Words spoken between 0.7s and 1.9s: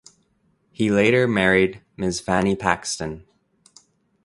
He later married